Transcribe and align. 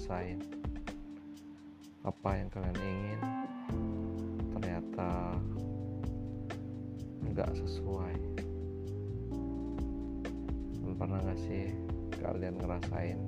ngerasain 0.00 0.40
apa 2.08 2.30
yang 2.40 2.48
kalian 2.48 2.78
ingin? 2.80 3.20
Ternyata 4.56 5.36
nggak 7.28 7.52
sesuai. 7.52 8.16
Dan 10.72 10.92
pernah 10.96 11.20
gak 11.20 11.36
sih 11.36 11.68
kalian 12.16 12.56
ngerasain 12.56 13.20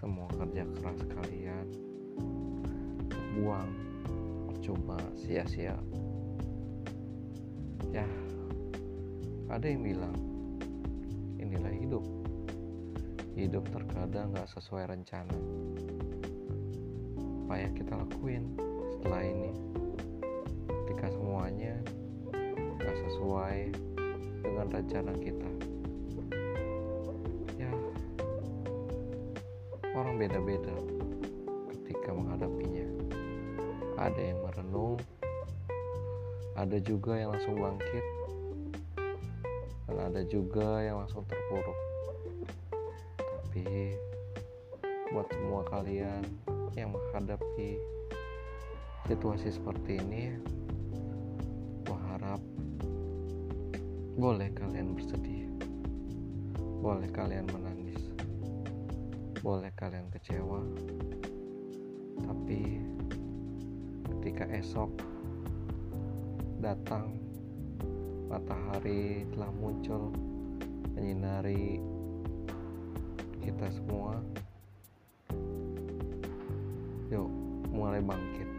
semua 0.00 0.24
kerja 0.32 0.64
keras 0.80 1.00
kalian? 1.12 1.66
Buang 3.36 3.68
cuma 4.64 4.96
sia-sia. 5.20 5.76
Ya 7.92 8.08
ada 9.52 9.68
yang 9.68 9.84
bilang 9.84 10.16
inilah 11.36 11.76
hidup 11.76 12.06
hidup 13.36 13.68
terkadang 13.68 14.32
gak 14.32 14.48
sesuai 14.48 14.88
rencana. 14.88 15.36
Apa 17.44 17.54
yang 17.60 17.72
kita 17.76 17.92
lakuin 17.92 18.56
setelah 18.96 19.22
ini? 19.22 19.52
Ketika 20.66 21.12
semuanya 21.12 21.76
gak 22.80 22.96
sesuai 23.06 23.56
dengan 24.40 24.66
rencana 24.72 25.12
kita. 25.20 25.50
Ya 27.60 27.72
orang 29.92 30.16
beda-beda 30.16 30.76
ketika 31.76 32.16
menghadapinya. 32.16 32.88
Ada 34.00 34.20
yang 34.32 34.40
merenung 34.40 34.96
ada 36.56 36.80
juga 36.80 37.20
yang 37.20 37.36
langsung 37.36 37.60
bangkit 37.60 38.04
dan 39.86 39.96
ada 40.08 40.24
juga 40.24 40.80
yang 40.80 41.04
langsung 41.04 41.20
terpuruk 41.28 41.85
buat 45.16 45.32
semua 45.32 45.64
kalian 45.72 46.28
yang 46.76 46.92
menghadapi 46.92 47.80
situasi 49.08 49.48
seperti 49.48 49.96
ini 49.96 50.36
gue 51.88 51.98
harap 52.12 52.36
boleh 54.20 54.52
kalian 54.52 54.92
bersedih 54.92 55.48
boleh 56.84 57.08
kalian 57.16 57.48
menangis 57.48 57.96
boleh 59.40 59.72
kalian 59.72 60.04
kecewa 60.12 60.60
tapi 62.28 62.84
ketika 64.20 64.44
esok 64.52 65.00
datang 66.60 67.16
matahari 68.28 69.24
telah 69.32 69.48
muncul 69.48 70.12
menyinari 70.92 71.80
kita 73.40 73.72
semua 73.72 74.20
mulai 77.86 78.02
bangkit 78.02 78.50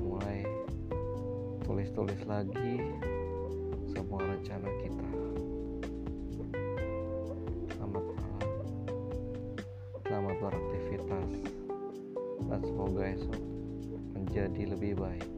mulai 0.00 0.40
tulis-tulis 1.68 2.16
lagi 2.24 2.80
semua 3.92 4.24
rencana 4.24 4.64
kita. 4.80 5.08
Selamat 7.76 8.04
malam. 8.08 8.48
Selamat 10.08 10.36
beraktivitas. 10.40 11.32
Dan 12.48 12.60
semoga 12.64 13.02
esok 13.12 13.40
menjadi 14.16 14.62
lebih 14.72 14.96
baik 14.96 15.28